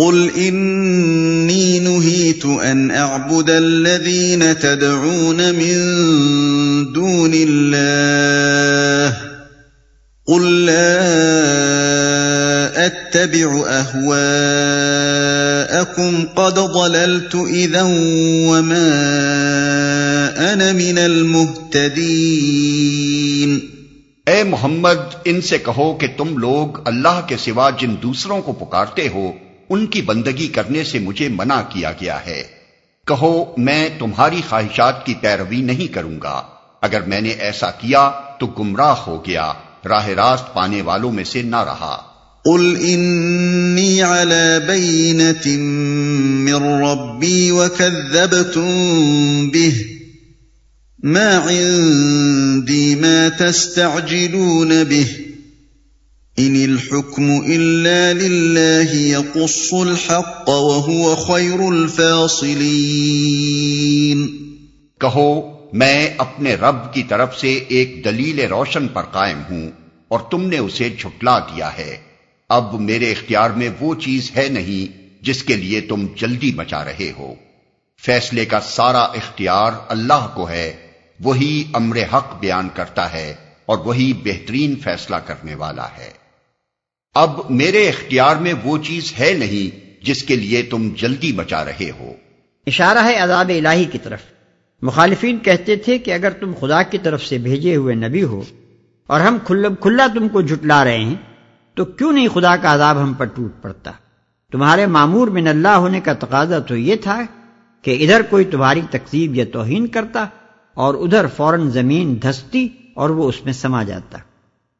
قل 0.00 0.18
انی 0.34 1.78
نهیت 1.78 2.44
ان 2.66 2.90
اعبد 2.90 3.50
الذین 3.50 4.44
تدعون 4.60 5.40
من 5.56 5.80
دون 6.94 7.34
اللہ 7.38 9.18
قل 10.28 10.46
لا 10.66 10.94
اتبع 12.86 13.50
اهواءكم 13.66 14.22
قد 16.36 16.62
ضللت 16.78 17.34
اذا 17.34 17.82
وما 17.82 18.86
انا 20.46 20.72
من 20.72 20.98
المهتدين 20.98 22.40
اے 24.26 24.42
محمد، 24.46 25.14
ان 25.24 25.40
سے 25.42 25.58
کہو 25.58 25.88
کہ 26.00 26.08
تم 26.16 26.28
لوگ 26.38 26.66
اللہ 26.84 27.16
کے 27.28 27.36
سوا 27.44 27.68
جن 27.80 27.92
دوسروں 28.02 28.40
کو 28.42 28.52
پکارتے 28.64 29.06
ہو 29.14 29.28
ان 29.70 29.86
کی 29.86 30.02
بندگی 30.02 30.48
کرنے 30.48 30.84
سے 30.84 30.98
مجھے 30.98 31.28
منع 31.28 31.62
کیا 31.68 31.92
گیا 31.92 32.26
ہے۔ 32.26 32.42
کہو، 33.06 33.54
میں 33.56 33.88
تمہاری 33.98 34.40
خواہشات 34.48 35.06
کی 35.06 35.14
پیروی 35.20 35.56
نہیں 35.56 35.94
کروں 35.94 36.20
گا۔ 36.22 36.42
اگر 36.82 37.00
میں 37.00 37.20
نے 37.20 37.28
ایسا 37.28 37.70
کیا 37.70 38.10
تو 38.40 38.46
گمراہ 38.46 38.94
ہو 38.94 39.24
گیا۔ 39.26 39.52
راہ 39.88 40.08
راست 40.08 40.54
پانے 40.54 40.82
والوں 40.82 41.12
میں 41.12 41.24
سے 41.24 41.42
نہ 41.42 41.56
رہا۔ 41.56 42.02
قل 42.44 42.76
انی 42.80 44.02
على 44.02 44.66
بینت 44.66 45.46
من 45.46 46.82
ربی 46.82 47.50
وکذبتم 47.50 48.68
به 49.48 49.82
ما 51.02 51.48
عندی 51.50 52.94
ما 52.94 53.28
تستعجلون 53.38 54.68
به 54.68 55.29
ان 56.40 56.54
الحكم 56.54 57.30
الا 57.30 58.12
لله 58.12 58.94
يقص 58.94 59.72
الحق 59.72 60.48
وهو 60.48 61.14
خير 61.14 61.60
الفاصلين. 61.60 64.36
کہو، 65.00 65.60
میں 65.72 66.08
اپنے 66.18 66.54
رب 66.54 66.94
کی 66.94 67.02
طرف 67.02 67.40
سے 67.40 67.60
ایک 67.68 68.04
دلیل 68.04 68.40
روشن 68.40 68.88
پر 68.88 69.02
قائم 69.02 69.38
ہوں 69.50 69.70
اور 70.08 70.20
تم 70.30 70.48
نے 70.48 70.58
اسے 70.58 70.88
جھٹلا 70.98 71.38
دیا 71.38 71.78
ہے۔ 71.78 71.96
اب 72.48 72.80
میرے 72.80 73.12
اختیار 73.12 73.50
میں 73.50 73.68
وہ 73.80 73.94
چیز 73.94 74.30
ہے 74.36 74.48
نہیں 74.48 75.08
جس 75.24 75.42
کے 75.42 75.56
لیے 75.56 75.80
تم 75.80 76.06
جلدی 76.16 76.52
مچا 76.56 76.84
رہے 76.84 77.12
ہو۔ 77.18 77.34
فیصلے 78.02 78.44
کا 78.44 78.60
سارا 78.60 78.98
اختیار 78.98 79.72
اللہ 79.88 80.28
کو 80.34 80.48
ہے، 80.48 80.76
وہی 81.20 81.64
امر 81.72 81.98
حق 82.14 82.40
بیان 82.40 82.68
کرتا 82.74 83.12
ہے 83.12 83.34
اور 83.66 83.78
وہی 83.78 84.12
بہترین 84.12 84.74
فیصلہ 84.84 85.16
کرنے 85.16 85.54
والا 85.54 85.84
ہے۔ 85.84 86.19
اب 87.14 87.30
میرے 87.50 87.88
اختیار 87.88 88.36
میں 88.36 88.52
وہ 88.64 88.78
چیز 88.78 89.12
ہے 89.20 89.32
نہیں 89.38 90.04
جس 90.04 90.22
کے 90.22 90.36
لیے 90.36 90.62
تم 90.62 90.88
جلدی 90.96 91.32
مچا 91.32 91.64
رہے 91.64 91.90
ہو۔ 92.00 92.12
اشارہ 92.66 92.98
ہے 92.98 93.16
عذاب 93.16 93.52
الہی 93.56 93.84
کی 93.84 93.98
طرف۔ 94.02 94.20
مخالفین 94.82 95.38
کہتے 95.38 95.76
تھے 95.76 95.98
کہ 95.98 96.10
اگر 96.12 96.30
تم 96.30 96.52
خدا 96.60 96.82
کی 96.82 96.98
طرف 96.98 97.24
سے 97.24 97.38
بھیجے 97.38 97.76
ہوئے 97.76 97.94
نبی 97.94 98.22
ہو 98.22 98.42
اور 99.06 99.20
ہم 99.20 99.38
کھلا 99.80 100.06
تم 100.14 100.28
کو 100.28 100.40
جھٹلا 100.40 100.84
رہے 100.84 100.98
ہیں، 100.98 101.14
تو 101.74 101.84
کیوں 101.84 102.12
نہیں 102.12 102.28
خدا 102.28 102.56
کا 102.56 102.74
عذاب 102.74 103.02
ہم 103.02 103.12
پر 103.12 103.24
ٹوٹ 103.24 103.62
پڑتا؟ 103.62 103.90
تمہارے 104.52 104.86
معمور 104.86 105.28
من 105.28 105.46
اللہ 105.46 105.68
ہونے 105.68 106.00
کا 106.00 106.12
تقاضا 106.12 106.58
تو 106.58 106.76
یہ 106.76 106.96
تھا 106.96 107.22
کہ 107.82 107.96
ادھر 108.00 108.22
کوئی 108.22 108.44
تمہاری 108.44 108.80
تقسیب 108.90 109.36
یا 109.36 109.44
توہین 109.52 109.86
کرتا 109.86 110.26
اور 110.74 110.94
ادھر 110.94 111.26
فوراً 111.26 111.70
زمین 111.70 112.18
دھستی 112.22 112.68
اور 112.94 113.10
وہ 113.10 113.28
اس 113.28 113.44
میں 113.44 113.52
سما 113.52 113.82
جاتا۔ 113.82 114.18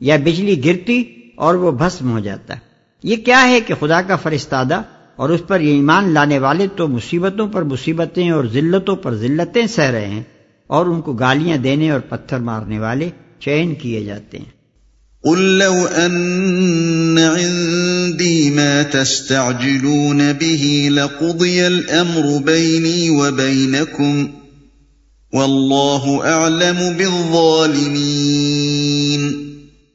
یا 0.00 0.16
بجلی 0.16 0.64
گرتی 0.64 1.04
اور 1.36 1.54
وہ 1.54 1.72
بھسم 1.72 2.10
ہو 2.10 2.18
جاتا 2.18 2.54
یہ 3.02 3.16
کیا 3.16 3.48
ہے 3.48 3.60
کہ 3.60 3.74
خدا 3.80 4.02
کا 4.02 4.16
فرستادہ 4.16 4.82
اور 5.16 5.30
اس 5.30 5.40
پر 5.46 5.60
یہ 5.60 5.72
ایمان 5.72 6.14
لانے 6.14 6.38
والے 6.38 6.66
تو 6.76 6.88
مصیبتوں 6.88 7.48
پر 7.48 7.62
مصیبتیں 7.62 8.30
اور 8.30 8.44
ذلتوں 8.44 8.96
پر 8.96 9.14
ذلتیں 9.14 9.66
سہ 9.66 9.80
رہے 9.80 10.06
ہیں 10.06 10.22
اور 10.66 10.86
ان 10.86 11.00
کو 11.00 11.12
گالیاں 11.12 11.56
دینے 11.56 11.90
اور 11.90 12.00
پتھر 12.00 12.38
مارنے 12.38 12.78
والے 12.78 13.10
چین 13.40 13.74
کیے 13.74 14.04
جاتے 14.04 14.38
ہیں۔ 14.38 14.50
قل 15.22 15.38
لو 15.38 15.86
ان 15.96 17.18
عندي 17.36 18.50
ما 18.50 18.82
تستعجلون 18.90 20.20
به 20.38 20.84
لقضي 20.88 21.60
الامر 21.60 22.44
بيني 22.44 23.08
وبينكم 23.08 24.26
والله 25.32 26.24
اعلم 26.24 26.96
بالظالمين۔ 26.96 29.43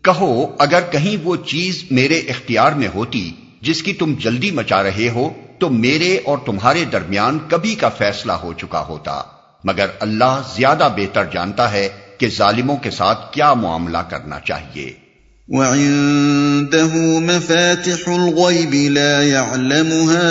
کہو 0.02 0.56
اگر 0.60 0.82
کہیں 0.92 1.18
وہ 1.24 1.36
چیز 1.36 1.84
میرے 1.92 2.18
اختیار 2.18 2.72
میں 2.72 2.88
ہوتی 2.96 3.32
جس 3.62 3.84
کی 3.84 3.94
تم 3.94 4.14
جلدی 4.20 4.52
مچا 4.52 4.84
رہے 4.84 5.10
ہو 5.10 5.30
تو 5.60 5.70
میرے 5.70 6.18
اور 6.26 6.38
تمہارے 6.46 6.86
درمیان 6.86 7.40
کبھی 7.48 7.76
کا 7.76 7.90
فیصلہ 7.90 8.32
ہو 8.32 8.54
چکا 8.54 8.86
ہوتا۔ 8.90 9.22
مگر 9.64 9.86
اللہ 10.00 10.42
زیادہ 10.56 10.90
بہتر 10.98 11.26
جانتا 11.34 11.72
ہے 11.72 11.90
کہ 12.18 12.28
ظالموں 12.28 12.78
کے 12.78 12.92
ساتھ 12.92 13.34
کیا 13.34 13.54
معاملہ 13.54 13.98
کرنا 13.98 14.40
چاہیے۔ 14.40 15.10
وعنده 15.48 16.96
مفاتح 17.20 18.08
الغيب 18.08 18.74
لا 18.74 19.24
يعلمها 19.24 20.30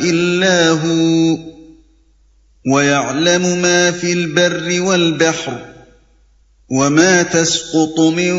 إلا 0.00 0.70
هو 0.70 1.34
ويعلم 2.74 3.42
ما 3.42 3.90
في 4.00 4.12
البر 4.12 4.80
والبحر 4.80 5.73
وما 6.74 7.22
تسقط 7.22 8.00
من 8.00 8.30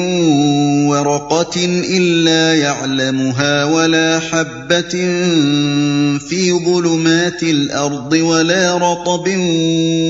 ورقة 0.87 1.65
إلا 1.97 2.55
يعلمها 2.55 3.63
ولا 3.65 4.19
حبة 4.19 4.95
في 6.17 6.53
ظلمات 6.65 7.43
الأرض 7.43 8.13
ولا 8.13 8.77
رطب 8.77 9.29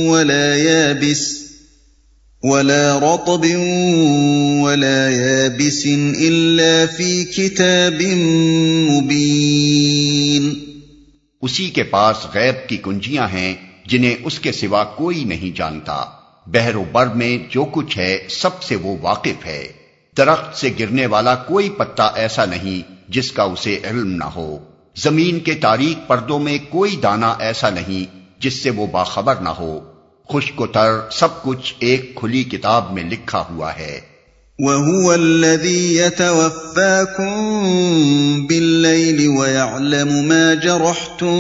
ولا 0.08 0.56
يابس 0.56 1.24
ولا 2.44 2.97
رطب 2.97 3.46
ولا 4.66 5.09
يابس 5.09 5.86
إلا 5.86 6.86
في 6.86 7.24
كتاب 7.25 8.02
مبين 8.90 10.53
اسی 11.42 11.69
کے 11.69 11.84
پاس 11.84 12.18
غیب 12.34 12.68
کی 12.69 12.78
کنجیاں 12.78 13.28
ہیں 13.28 13.53
جنہیں 13.88 14.16
اس 14.24 14.40
کے 14.40 14.52
سوا 14.52 14.84
کوئی 14.84 15.24
نہیں 15.24 15.57
جانتا۔ 15.57 16.15
بحر 16.47 16.75
و 16.75 16.83
بر 16.91 17.07
میں 17.07 17.38
جو 17.50 17.66
کچھ 17.72 17.97
ہے، 17.97 18.17
سب 18.29 18.63
سے 18.63 18.75
وہ 18.75 18.97
واقف 19.01 19.45
ہے۔ 19.45 19.67
درخت 20.17 20.57
سے 20.57 20.69
گرنے 20.79 21.06
والا 21.06 21.35
کوئی 21.35 21.69
پتا 21.69 22.11
ایسا 22.16 22.45
نہیں 22.45 22.91
جس 23.09 23.31
کا 23.31 23.44
اسے 23.44 23.79
علم 23.83 24.11
نہ 24.11 24.23
ہو۔ 24.23 24.57
زمین 24.95 25.39
کے 25.39 25.53
تاریخ 25.53 26.07
پردوں 26.07 26.39
میں 26.39 26.57
کوئی 26.69 26.95
دانا 26.95 27.35
ایسا 27.39 27.69
نہیں 27.69 28.16
جس 28.39 28.63
سے 28.63 28.69
وہ 28.69 28.88
باخبر 28.88 29.35
نہ 29.35 29.50
ہو۔ 29.50 29.79
خشک 30.29 30.61
و 30.61 30.67
تر 30.67 31.09
سب 31.11 31.44
کچھ 31.44 31.73
ایک 31.79 32.16
کھلی 32.16 32.44
کتاب 32.44 32.94
میں 32.94 33.03
لکھا 33.03 33.45
ہوا 33.50 33.75
ہے۔ 33.75 34.01
وَهُوَ 34.60 35.14
الَّذِي 35.16 35.96
يَتَوَفَّاكُمْ 35.96 37.36
بِاللَّيْلِ 38.48 39.28
وَيَعْلَمُ 39.30 40.28
مَا 40.28 40.54
جَرَحْتُمْ 40.54 41.36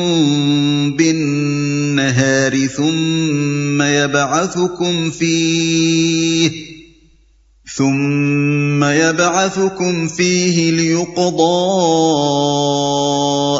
بِالنَّهَارِ 0.97 2.67
ثُمَّ 2.67 3.81
يَبْعَثُكُمْ 3.81 5.09
فِيهِ 5.11 6.74
ثُمَّ 7.73 8.83
يَبْعَثُكُمْ 8.83 10.07
فِيهِ 10.07 10.71
لِيُقْضَى 10.71 11.57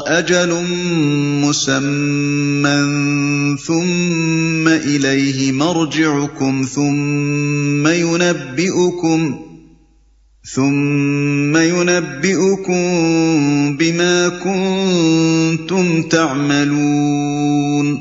أَجَلٌ 0.07 0.63
مُّسَمًّى 1.41 2.77
ثُمَّ 3.67 4.67
إِلَيْهِ 4.67 5.51
مَرْجِعُكُمْ 5.51 6.63
ثُمَّ 6.63 7.87
يُنَبِّئُكُمْ 7.87 9.45
ثم 10.55 11.57
ينبئكم 11.57 12.81
بما 13.77 14.29
كنتم 14.29 16.01
تعملون 16.01 17.95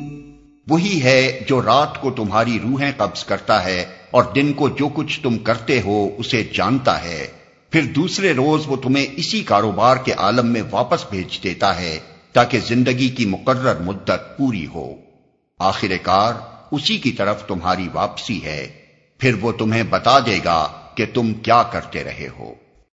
وہی 0.69 1.03
ہے 1.03 1.45
جو 1.49 1.63
رات 1.63 2.01
کو 2.01 2.11
تمہاری 2.11 2.59
روحیں 2.63 2.93
قبض 2.97 3.25
کرتا 3.25 3.65
ہے 3.65 3.85
اور 4.15 4.25
دن 4.35 4.53
کو 4.53 4.69
جو 4.69 4.89
کچھ 4.95 5.21
تم 5.21 5.39
کرتے 5.39 5.81
ہو 5.85 6.09
اسے 6.19 6.45
جانتا 6.55 7.05
ہے۔ 7.05 7.27
پھر 7.71 7.83
دوسرے 7.83 8.33
روز 8.33 8.63
وہ 8.67 8.77
تمہیں 8.77 9.07
اسی 9.17 9.43
کاروبار 9.43 9.97
کے 9.97 10.13
عالم 10.13 10.47
میں 10.47 10.63
واپس 10.71 11.05
بھیج 11.11 11.43
دیتا 11.43 11.81
ہے 11.81 11.99
تاکہ 12.33 12.59
زندگی 12.61 13.09
کی 13.09 13.27
مقرر 13.27 13.81
مدت 13.81 14.39
پوری 14.39 14.67
ہو۔ 14.67 14.95
آخر 15.59 15.93
کار 16.03 16.35
اسی 16.71 16.99
کی 16.99 17.11
طرف 17.11 17.47
تمہاری 17.47 17.89
واپسی 17.93 18.45
ہے۔ 18.45 18.69
پھر 19.19 19.35
وہ 19.41 19.53
تمہیں 19.53 19.83
بتا 19.83 20.19
دے 20.19 20.39
گا 20.45 20.69
کہ 20.95 21.07
تم 21.15 21.35
کیا 21.35 21.63
کرتے 21.63 22.05
رہے 22.05 22.29
ہو۔ 22.39 22.55